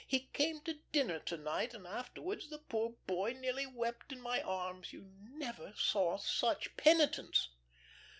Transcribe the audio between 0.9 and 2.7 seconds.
dinner to night, and afterwards the